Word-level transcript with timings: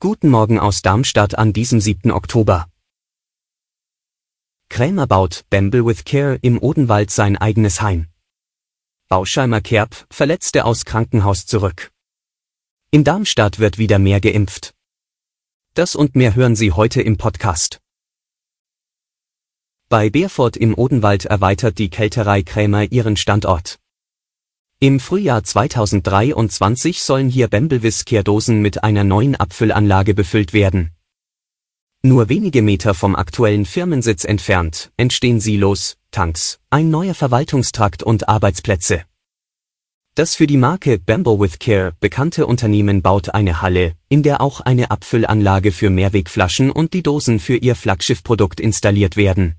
Guten 0.00 0.28
Morgen 0.28 0.58
aus 0.58 0.82
Darmstadt 0.82 1.38
an 1.38 1.54
diesem 1.54 1.80
7. 1.80 2.10
Oktober. 2.10 2.68
Krämer 4.68 5.06
baut 5.06 5.46
Bamble 5.48 5.86
with 5.86 6.04
Care 6.04 6.38
im 6.42 6.62
Odenwald 6.62 7.10
sein 7.10 7.38
eigenes 7.38 7.80
Heim. 7.80 8.08
Bauscheimer 9.08 9.62
Kerb 9.62 10.06
Verletzte 10.10 10.66
aus 10.66 10.84
Krankenhaus 10.84 11.46
zurück. 11.46 11.90
In 12.90 13.02
Darmstadt 13.02 13.60
wird 13.60 13.78
wieder 13.78 13.98
mehr 13.98 14.20
geimpft. 14.20 14.74
Das 15.72 15.94
und 15.94 16.14
mehr 16.14 16.34
hören 16.34 16.54
Sie 16.54 16.72
heute 16.72 17.00
im 17.00 17.16
Podcast. 17.16 17.80
Bei 19.88 20.10
Beerfurt 20.10 20.58
im 20.58 20.76
Odenwald 20.76 21.24
erweitert 21.24 21.78
die 21.78 21.88
Kälterei 21.88 22.42
Krämer 22.42 22.92
ihren 22.92 23.16
Standort. 23.16 23.78
Im 24.80 25.00
Frühjahr 25.00 25.42
2023 25.42 27.02
sollen 27.02 27.28
hier 27.28 27.48
Bembelwiss-Kehrdosen 27.48 28.62
mit 28.62 28.84
einer 28.84 29.02
neuen 29.02 29.34
Abfüllanlage 29.34 30.14
befüllt 30.14 30.52
werden. 30.52 30.92
Nur 32.04 32.28
wenige 32.28 32.62
Meter 32.62 32.94
vom 32.94 33.16
aktuellen 33.16 33.64
Firmensitz 33.64 34.24
entfernt 34.24 34.92
entstehen 34.96 35.40
Silos, 35.40 35.96
Tanks, 36.12 36.60
ein 36.70 36.90
neuer 36.90 37.14
Verwaltungstrakt 37.14 38.04
und 38.04 38.28
Arbeitsplätze. 38.28 39.02
Das 40.14 40.36
für 40.36 40.46
die 40.46 40.56
Marke 40.56 41.00
Bamble 41.00 41.40
with 41.40 41.58
Care 41.58 41.94
bekannte 41.98 42.46
Unternehmen 42.46 43.02
baut 43.02 43.34
eine 43.34 43.60
Halle, 43.60 43.94
in 44.08 44.22
der 44.22 44.40
auch 44.40 44.60
eine 44.60 44.92
Abfüllanlage 44.92 45.72
für 45.72 45.90
Mehrwegflaschen 45.90 46.70
und 46.70 46.92
die 46.92 47.02
Dosen 47.02 47.40
für 47.40 47.56
ihr 47.56 47.74
Flaggschiffprodukt 47.74 48.60
installiert 48.60 49.16
werden. 49.16 49.56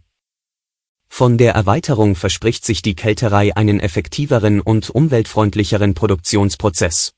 Von 1.09 1.37
der 1.37 1.53
Erweiterung 1.53 2.15
verspricht 2.15 2.65
sich 2.65 2.81
die 2.81 2.95
Kälterei 2.95 3.55
einen 3.55 3.81
effektiveren 3.81 4.61
und 4.61 4.89
umweltfreundlicheren 4.89 5.93
Produktionsprozess. 5.93 7.13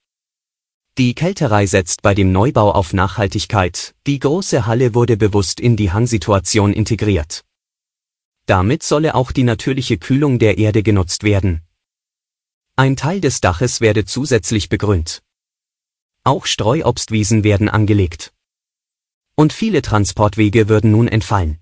Die 0.97 1.13
Kälterei 1.13 1.67
setzt 1.67 2.01
bei 2.01 2.13
dem 2.13 2.31
Neubau 2.31 2.71
auf 2.71 2.91
Nachhaltigkeit, 2.91 3.93
die 4.07 4.19
große 4.19 4.65
Halle 4.65 4.93
wurde 4.93 5.15
bewusst 5.15 5.59
in 5.59 5.77
die 5.77 5.91
Hangsituation 5.91 6.73
integriert. 6.73 7.45
Damit 8.45 8.83
solle 8.83 9.15
auch 9.15 9.31
die 9.31 9.43
natürliche 9.43 9.97
Kühlung 9.97 10.39
der 10.39 10.57
Erde 10.57 10.83
genutzt 10.83 11.23
werden. 11.23 11.61
Ein 12.75 12.97
Teil 12.97 13.21
des 13.21 13.39
Daches 13.39 13.79
werde 13.79 14.03
zusätzlich 14.03 14.67
begrünt. 14.67 15.21
Auch 16.23 16.45
Streuobstwiesen 16.45 17.43
werden 17.43 17.69
angelegt. 17.69 18.33
Und 19.35 19.53
viele 19.53 19.81
Transportwege 19.81 20.67
würden 20.67 20.91
nun 20.91 21.07
entfallen. 21.07 21.60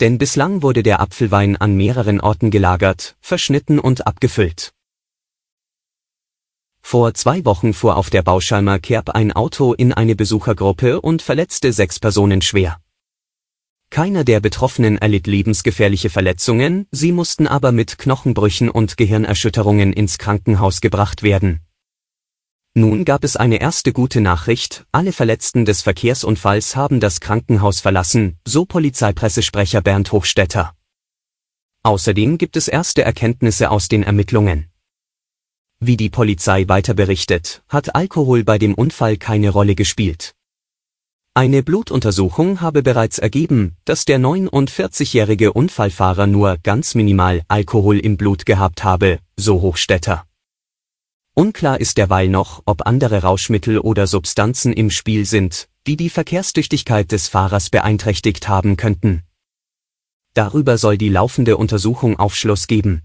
Denn 0.00 0.16
bislang 0.16 0.62
wurde 0.62 0.82
der 0.82 1.00
Apfelwein 1.00 1.56
an 1.56 1.76
mehreren 1.76 2.20
Orten 2.20 2.50
gelagert, 2.50 3.16
verschnitten 3.20 3.78
und 3.78 4.06
abgefüllt. 4.06 4.72
Vor 6.80 7.12
zwei 7.14 7.44
Wochen 7.44 7.74
fuhr 7.74 7.96
auf 7.96 8.08
der 8.08 8.22
Bauschalmer 8.22 8.78
Kerb 8.78 9.10
ein 9.10 9.30
Auto 9.30 9.74
in 9.74 9.92
eine 9.92 10.16
Besuchergruppe 10.16 11.02
und 11.02 11.20
verletzte 11.20 11.72
sechs 11.72 12.00
Personen 12.00 12.40
schwer. 12.40 12.80
Keiner 13.90 14.24
der 14.24 14.40
Betroffenen 14.40 14.98
erlitt 14.98 15.26
lebensgefährliche 15.26 16.10
Verletzungen, 16.10 16.86
sie 16.90 17.12
mussten 17.12 17.46
aber 17.46 17.70
mit 17.70 17.98
Knochenbrüchen 17.98 18.70
und 18.70 18.96
Gehirnerschütterungen 18.96 19.92
ins 19.92 20.16
Krankenhaus 20.16 20.80
gebracht 20.80 21.22
werden. 21.22 21.60
Nun 22.74 23.04
gab 23.04 23.24
es 23.24 23.36
eine 23.36 23.60
erste 23.60 23.92
gute 23.92 24.20
Nachricht, 24.20 24.86
alle 24.92 25.12
Verletzten 25.12 25.64
des 25.64 25.82
Verkehrsunfalls 25.82 26.76
haben 26.76 27.00
das 27.00 27.18
Krankenhaus 27.18 27.80
verlassen, 27.80 28.38
so 28.46 28.64
Polizeipressesprecher 28.64 29.80
Bernd 29.80 30.12
Hochstetter. 30.12 30.74
Außerdem 31.82 32.38
gibt 32.38 32.56
es 32.56 32.68
erste 32.68 33.02
Erkenntnisse 33.02 33.72
aus 33.72 33.88
den 33.88 34.04
Ermittlungen. 34.04 34.66
Wie 35.80 35.96
die 35.96 36.10
Polizei 36.10 36.68
weiter 36.68 36.94
berichtet, 36.94 37.62
hat 37.68 37.96
Alkohol 37.96 38.44
bei 38.44 38.58
dem 38.58 38.74
Unfall 38.74 39.16
keine 39.16 39.50
Rolle 39.50 39.74
gespielt. 39.74 40.34
Eine 41.34 41.64
Blutuntersuchung 41.64 42.60
habe 42.60 42.84
bereits 42.84 43.18
ergeben, 43.18 43.76
dass 43.84 44.04
der 44.04 44.20
49-jährige 44.20 45.52
Unfallfahrer 45.52 46.28
nur 46.28 46.58
ganz 46.58 46.94
minimal 46.94 47.42
Alkohol 47.48 47.98
im 47.98 48.16
Blut 48.16 48.46
gehabt 48.46 48.84
habe, 48.84 49.18
so 49.36 49.60
Hochstetter. 49.60 50.24
Unklar 51.40 51.80
ist 51.80 51.96
derweil 51.96 52.28
noch, 52.28 52.62
ob 52.66 52.86
andere 52.86 53.22
Rauschmittel 53.22 53.78
oder 53.78 54.06
Substanzen 54.06 54.74
im 54.74 54.90
Spiel 54.90 55.24
sind, 55.24 55.70
die 55.86 55.96
die 55.96 56.10
Verkehrstüchtigkeit 56.10 57.10
des 57.12 57.28
Fahrers 57.28 57.70
beeinträchtigt 57.70 58.46
haben 58.46 58.76
könnten. 58.76 59.22
Darüber 60.34 60.76
soll 60.76 60.98
die 60.98 61.08
laufende 61.08 61.56
Untersuchung 61.56 62.18
Aufschluss 62.18 62.66
geben. 62.66 63.04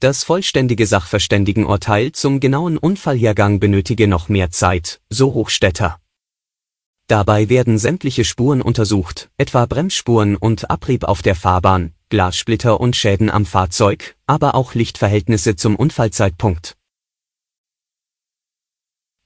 Das 0.00 0.22
vollständige 0.22 0.86
Sachverständigenurteil 0.86 2.12
zum 2.12 2.40
genauen 2.40 2.76
Unfallhergang 2.76 3.58
benötige 3.58 4.06
noch 4.06 4.28
mehr 4.28 4.50
Zeit, 4.50 5.00
so 5.08 5.32
Hochstetter. 5.32 5.98
Dabei 7.06 7.48
werden 7.48 7.78
sämtliche 7.78 8.26
Spuren 8.26 8.60
untersucht, 8.60 9.30
etwa 9.38 9.64
Bremsspuren 9.64 10.36
und 10.36 10.70
Abrieb 10.70 11.04
auf 11.04 11.22
der 11.22 11.36
Fahrbahn, 11.36 11.94
Glassplitter 12.10 12.82
und 12.82 12.96
Schäden 12.96 13.30
am 13.30 13.46
Fahrzeug, 13.46 14.14
aber 14.26 14.54
auch 14.54 14.74
Lichtverhältnisse 14.74 15.56
zum 15.56 15.74
Unfallzeitpunkt. 15.76 16.76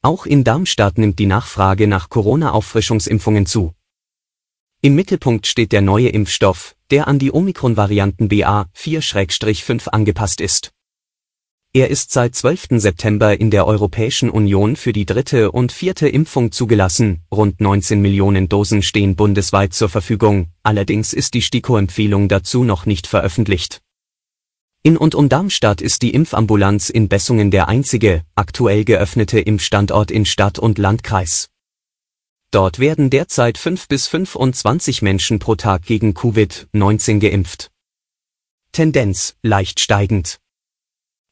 Auch 0.02 0.26
in 0.26 0.44
Darmstadt 0.44 0.96
nimmt 0.96 1.18
die 1.18 1.26
Nachfrage 1.26 1.88
nach 1.88 2.08
Corona-Auffrischungsimpfungen 2.08 3.46
zu. 3.46 3.74
Im 4.80 4.94
Mittelpunkt 4.94 5.48
steht 5.48 5.72
der 5.72 5.82
neue 5.82 6.10
Impfstoff, 6.10 6.76
der 6.90 7.08
an 7.08 7.18
die 7.18 7.32
Omikron-Varianten 7.32 8.28
BA4-5 8.28 9.88
angepasst 9.88 10.40
ist. 10.40 10.70
Er 11.74 11.90
ist 11.90 12.12
seit 12.12 12.36
12. 12.36 12.80
September 12.80 13.38
in 13.38 13.50
der 13.50 13.66
Europäischen 13.66 14.30
Union 14.30 14.76
für 14.76 14.92
die 14.92 15.04
dritte 15.04 15.50
und 15.50 15.72
vierte 15.72 16.08
Impfung 16.08 16.52
zugelassen, 16.52 17.24
rund 17.32 17.60
19 17.60 18.00
Millionen 18.00 18.48
Dosen 18.48 18.82
stehen 18.82 19.16
bundesweit 19.16 19.74
zur 19.74 19.88
Verfügung, 19.88 20.48
allerdings 20.62 21.12
ist 21.12 21.34
die 21.34 21.42
STIKO-Empfehlung 21.42 22.28
dazu 22.28 22.62
noch 22.62 22.86
nicht 22.86 23.08
veröffentlicht. 23.08 23.82
In 24.82 24.96
und 24.96 25.14
um 25.14 25.28
Darmstadt 25.28 25.80
ist 25.80 26.02
die 26.02 26.14
Impfambulanz 26.14 26.88
in 26.88 27.08
Bessungen 27.08 27.50
der 27.50 27.68
einzige, 27.68 28.22
aktuell 28.36 28.84
geöffnete 28.84 29.40
Impfstandort 29.40 30.10
in 30.10 30.24
Stadt 30.24 30.58
und 30.58 30.78
Landkreis. 30.78 31.48
Dort 32.50 32.78
werden 32.78 33.10
derzeit 33.10 33.58
5 33.58 33.88
bis 33.88 34.06
25 34.06 35.02
Menschen 35.02 35.38
pro 35.40 35.56
Tag 35.56 35.82
gegen 35.82 36.12
Covid-19 36.12 37.18
geimpft. 37.18 37.70
Tendenz 38.72 39.36
leicht 39.42 39.80
steigend. 39.80 40.38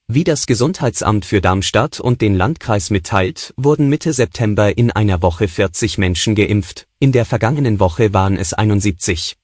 Wie 0.08 0.24
das 0.24 0.46
Gesundheitsamt 0.46 1.24
für 1.24 1.40
Darmstadt 1.40 2.00
und 2.00 2.20
den 2.20 2.34
Landkreis 2.34 2.90
mitteilt, 2.90 3.54
wurden 3.56 3.88
Mitte 3.88 4.12
September 4.12 4.76
in 4.76 4.90
einer 4.90 5.22
Woche 5.22 5.48
40 5.48 5.98
Menschen 5.98 6.34
geimpft, 6.34 6.86
in 6.98 7.12
der 7.12 7.24
vergangenen 7.24 7.80
Woche 7.80 8.12
waren 8.12 8.36
es 8.36 8.52
71. 8.52 9.36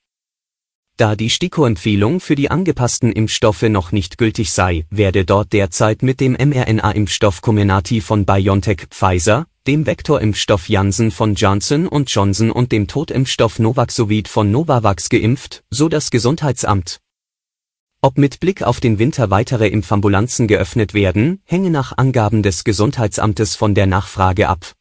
Da 1.02 1.16
die 1.16 1.30
STIKO-Empfehlung 1.30 2.20
für 2.20 2.36
die 2.36 2.48
angepassten 2.48 3.10
Impfstoffe 3.10 3.62
noch 3.62 3.90
nicht 3.90 4.18
gültig 4.18 4.52
sei, 4.52 4.86
werde 4.88 5.24
dort 5.24 5.52
derzeit 5.52 6.04
mit 6.04 6.20
dem 6.20 6.34
mRNA-Impfstoff 6.34 7.42
Comirnaty 7.42 8.00
von 8.00 8.24
BioNTech 8.24 8.86
Pfizer, 8.88 9.48
dem 9.66 9.84
Vektorimpfstoff 9.84 10.68
Janssen 10.68 11.10
von 11.10 11.34
Johnson 11.34 11.88
Johnson 12.06 12.52
und 12.52 12.70
dem 12.70 12.86
Totimpfstoff 12.86 13.58
Novaxovid 13.58 14.28
von 14.28 14.52
Novavax 14.52 15.08
geimpft, 15.08 15.64
so 15.70 15.88
das 15.88 16.12
Gesundheitsamt. 16.12 17.00
Ob 18.00 18.16
mit 18.16 18.38
Blick 18.38 18.62
auf 18.62 18.78
den 18.78 19.00
Winter 19.00 19.28
weitere 19.28 19.66
Impfambulanzen 19.66 20.46
geöffnet 20.46 20.94
werden, 20.94 21.42
hänge 21.44 21.70
nach 21.70 21.98
Angaben 21.98 22.44
des 22.44 22.62
Gesundheitsamtes 22.62 23.56
von 23.56 23.74
der 23.74 23.88
Nachfrage 23.88 24.48
ab. 24.48 24.72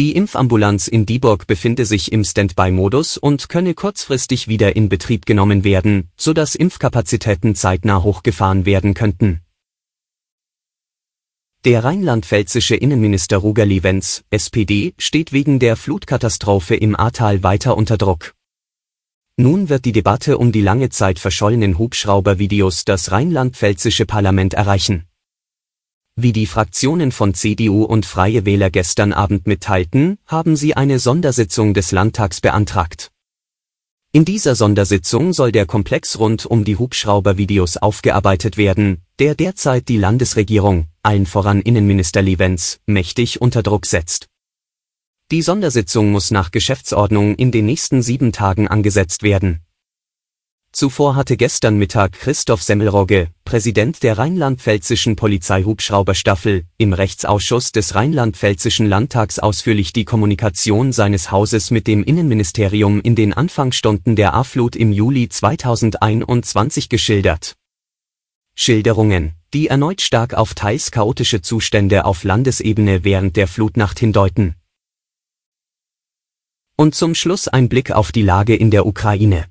Die 0.00 0.16
Impfambulanz 0.16 0.88
in 0.88 1.04
Dieburg 1.04 1.46
befinde 1.46 1.84
sich 1.84 2.10
im 2.10 2.24
Standby-Modus 2.24 3.18
und 3.18 3.50
könne 3.50 3.74
kurzfristig 3.74 4.48
wieder 4.48 4.74
in 4.74 4.88
Betrieb 4.88 5.26
genommen 5.26 5.62
werden, 5.62 6.08
sodass 6.16 6.54
Impfkapazitäten 6.54 7.54
zeitnah 7.54 8.02
hochgefahren 8.02 8.64
werden 8.64 8.94
könnten. 8.94 9.42
Der 11.66 11.84
rheinland-pfälzische 11.84 12.76
Innenminister 12.76 13.36
Ruger 13.36 13.66
Levens, 13.66 14.24
SPD, 14.30 14.94
steht 14.96 15.34
wegen 15.34 15.58
der 15.58 15.76
Flutkatastrophe 15.76 16.76
im 16.76 16.96
Ahrtal 16.96 17.42
weiter 17.42 17.76
unter 17.76 17.98
Druck. 17.98 18.32
Nun 19.36 19.68
wird 19.68 19.84
die 19.84 19.92
Debatte 19.92 20.38
um 20.38 20.50
die 20.50 20.62
lange 20.62 20.88
Zeit 20.88 21.18
verschollenen 21.18 21.76
Hubschraubervideos 21.76 22.86
das 22.86 23.12
rheinland-pfälzische 23.12 24.06
Parlament 24.06 24.54
erreichen. 24.54 25.09
Wie 26.22 26.34
die 26.34 26.44
Fraktionen 26.44 27.12
von 27.12 27.32
CDU 27.32 27.82
und 27.82 28.04
Freie 28.04 28.44
Wähler 28.44 28.68
gestern 28.68 29.14
Abend 29.14 29.46
mitteilten, 29.46 30.18
haben 30.26 30.54
sie 30.54 30.76
eine 30.76 30.98
Sondersitzung 30.98 31.72
des 31.72 31.92
Landtags 31.92 32.42
beantragt. 32.42 33.10
In 34.12 34.26
dieser 34.26 34.54
Sondersitzung 34.54 35.32
soll 35.32 35.50
der 35.50 35.64
Komplex 35.64 36.18
rund 36.18 36.44
um 36.44 36.64
die 36.64 36.76
Hubschraubervideos 36.76 37.78
aufgearbeitet 37.78 38.58
werden, 38.58 39.00
der 39.18 39.34
derzeit 39.34 39.88
die 39.88 39.96
Landesregierung, 39.96 40.88
allen 41.02 41.24
voran 41.24 41.62
Innenminister 41.62 42.20
Levens, 42.20 42.80
mächtig 42.84 43.40
unter 43.40 43.62
Druck 43.62 43.86
setzt. 43.86 44.26
Die 45.30 45.40
Sondersitzung 45.40 46.10
muss 46.10 46.30
nach 46.30 46.50
Geschäftsordnung 46.50 47.34
in 47.36 47.50
den 47.50 47.64
nächsten 47.64 48.02
sieben 48.02 48.32
Tagen 48.32 48.68
angesetzt 48.68 49.22
werden. 49.22 49.60
Zuvor 50.72 51.16
hatte 51.16 51.36
gestern 51.36 51.78
Mittag 51.78 52.12
Christoph 52.12 52.62
Semmelrogge, 52.62 53.28
Präsident 53.44 54.04
der 54.04 54.18
rheinland-pfälzischen 54.18 55.16
Polizeihubschrauberstaffel, 55.16 56.64
im 56.78 56.92
Rechtsausschuss 56.92 57.72
des 57.72 57.96
rheinland-pfälzischen 57.96 58.86
Landtags 58.86 59.40
ausführlich 59.40 59.92
die 59.92 60.04
Kommunikation 60.04 60.92
seines 60.92 61.32
Hauses 61.32 61.72
mit 61.72 61.88
dem 61.88 62.04
Innenministerium 62.04 63.00
in 63.00 63.16
den 63.16 63.32
Anfangsstunden 63.32 64.14
der 64.14 64.32
A-Flut 64.34 64.76
im 64.76 64.92
Juli 64.92 65.28
2021 65.28 66.88
geschildert. 66.88 67.56
Schilderungen, 68.54 69.32
die 69.52 69.66
erneut 69.66 70.00
stark 70.00 70.34
auf 70.34 70.54
teils 70.54 70.92
chaotische 70.92 71.42
Zustände 71.42 72.04
auf 72.04 72.22
Landesebene 72.22 73.02
während 73.02 73.36
der 73.36 73.48
Flutnacht 73.48 73.98
hindeuten. 73.98 74.54
Und 76.76 76.94
zum 76.94 77.16
Schluss 77.16 77.48
ein 77.48 77.68
Blick 77.68 77.90
auf 77.90 78.12
die 78.12 78.22
Lage 78.22 78.54
in 78.54 78.70
der 78.70 78.86
Ukraine. 78.86 79.49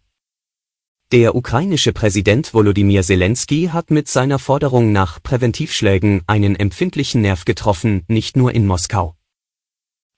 Der 1.12 1.34
ukrainische 1.34 1.92
Präsident 1.92 2.54
Volodymyr 2.54 3.02
Zelensky 3.02 3.72
hat 3.74 3.90
mit 3.90 4.08
seiner 4.08 4.38
Forderung 4.38 4.92
nach 4.92 5.20
Präventivschlägen 5.24 6.22
einen 6.28 6.56
empfindlichen 6.56 7.22
Nerv 7.22 7.46
getroffen, 7.46 8.04
nicht 8.08 8.38
nur 8.38 8.54
in 8.54 8.68
Moskau. 8.68 9.16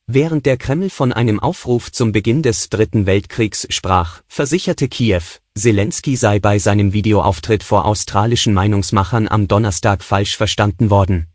Während 0.07 0.45
der 0.45 0.57
Kreml 0.57 0.89
von 0.89 1.13
einem 1.13 1.39
Aufruf 1.39 1.93
zum 1.93 2.11
Beginn 2.11 2.43
des 2.43 2.67
Dritten 2.67 3.05
Weltkriegs 3.05 3.67
sprach, 3.69 4.21
versicherte 4.27 4.89
Kiew, 4.89 5.21
Zelensky 5.57 6.17
sei 6.17 6.41
bei 6.41 6.59
seinem 6.59 6.91
Videoauftritt 6.91 7.63
vor 7.63 7.85
australischen 7.85 8.53
Meinungsmachern 8.53 9.29
am 9.29 9.47
Donnerstag 9.47 10.03
falsch 10.03 10.35
verstanden 10.35 10.89
worden. 10.89 11.27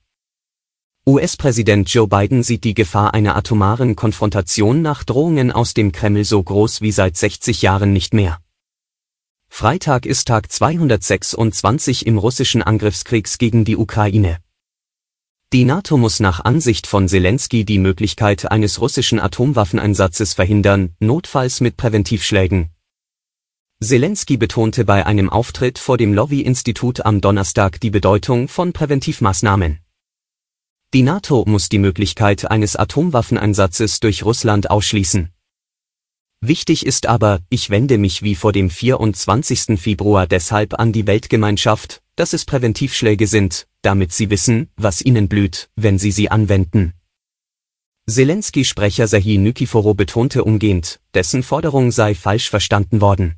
US-Präsident 1.08 1.88
Joe 1.88 2.06
Biden 2.06 2.42
sieht 2.42 2.64
die 2.64 2.74
Gefahr 2.74 3.14
einer 3.14 3.36
atomaren 3.36 3.96
Konfrontation 3.96 4.82
nach 4.82 5.02
Drohungen 5.02 5.50
aus 5.50 5.72
dem 5.72 5.92
Kreml 5.92 6.24
so 6.24 6.42
groß 6.42 6.82
wie 6.82 6.92
seit 6.92 7.16
60 7.16 7.62
Jahren 7.62 7.94
nicht 7.94 8.12
mehr. 8.12 8.38
Freitag 9.58 10.04
ist 10.04 10.28
Tag 10.28 10.52
226 10.52 12.04
im 12.04 12.18
russischen 12.18 12.62
Angriffskriegs 12.62 13.38
gegen 13.38 13.64
die 13.64 13.78
Ukraine. 13.78 14.36
Die 15.50 15.64
NATO 15.64 15.96
muss 15.96 16.20
nach 16.20 16.44
Ansicht 16.44 16.86
von 16.86 17.08
Zelensky 17.08 17.64
die 17.64 17.78
Möglichkeit 17.78 18.52
eines 18.52 18.82
russischen 18.82 19.18
Atomwaffeneinsatzes 19.18 20.34
verhindern, 20.34 20.94
notfalls 21.00 21.62
mit 21.62 21.78
Präventivschlägen. 21.78 22.68
Zelensky 23.82 24.36
betonte 24.36 24.84
bei 24.84 25.06
einem 25.06 25.30
Auftritt 25.30 25.78
vor 25.78 25.96
dem 25.96 26.12
Lobby-Institut 26.12 27.06
am 27.06 27.22
Donnerstag 27.22 27.80
die 27.80 27.90
Bedeutung 27.90 28.48
von 28.48 28.74
Präventivmaßnahmen. 28.74 29.78
Die 30.92 31.02
NATO 31.02 31.44
muss 31.46 31.70
die 31.70 31.78
Möglichkeit 31.78 32.50
eines 32.50 32.76
Atomwaffeneinsatzes 32.76 34.00
durch 34.00 34.22
Russland 34.22 34.70
ausschließen. 34.70 35.30
Wichtig 36.40 36.84
ist 36.84 37.06
aber, 37.06 37.40
ich 37.48 37.70
wende 37.70 37.98
mich 37.98 38.22
wie 38.22 38.34
vor 38.34 38.52
dem 38.52 38.70
24. 38.70 39.80
Februar 39.80 40.26
deshalb 40.26 40.78
an 40.78 40.92
die 40.92 41.06
Weltgemeinschaft, 41.06 42.02
dass 42.14 42.32
es 42.32 42.44
Präventivschläge 42.44 43.26
sind, 43.26 43.66
damit 43.82 44.12
sie 44.12 44.30
wissen, 44.30 44.68
was 44.76 45.02
ihnen 45.02 45.28
blüht, 45.28 45.70
wenn 45.76 45.98
sie 45.98 46.12
sie 46.12 46.30
anwenden. 46.30 46.92
Zelensky-Sprecher 48.08 49.08
Sahi 49.08 49.38
Nikiforo 49.38 49.94
betonte 49.94 50.44
umgehend, 50.44 51.00
dessen 51.14 51.42
Forderung 51.42 51.90
sei 51.90 52.14
falsch 52.14 52.50
verstanden 52.50 53.00
worden. 53.00 53.36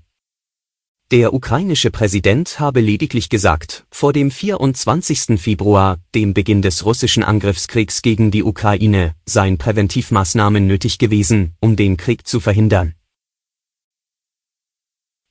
Der 1.11 1.33
ukrainische 1.33 1.91
Präsident 1.91 2.61
habe 2.61 2.83
lediglich 2.83 3.31
gesagt, 3.31 3.87
vor 3.91 4.13
dem 4.13 4.31
24. 4.31 5.41
Februar, 5.41 5.97
dem 6.15 6.35
Beginn 6.35 6.61
des 6.61 6.85
russischen 6.85 7.23
Angriffskriegs 7.23 8.03
gegen 8.03 8.31
die 8.31 8.43
Ukraine, 8.43 9.15
seien 9.25 9.57
Präventivmaßnahmen 9.57 10.67
nötig 10.67 10.99
gewesen, 10.99 11.55
um 11.61 11.77
den 11.77 11.97
Krieg 11.97 12.27
zu 12.27 12.41
verhindern. 12.41 12.95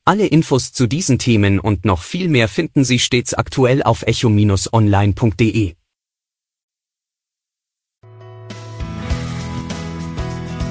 Alle 0.04 0.26
Infos 0.26 0.74
zu 0.74 0.88
diesen 0.88 1.20
Themen 1.20 1.60
und 1.60 1.86
noch 1.86 2.02
viel 2.02 2.28
mehr 2.28 2.48
finden 2.48 2.84
Sie 2.84 2.98
stets 2.98 3.36
aktuell 3.36 3.84
auf 3.84 4.02
echo-online.de. 4.02 5.76